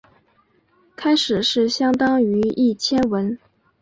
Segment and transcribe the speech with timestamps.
[0.95, 3.37] 开始是相当于一千文。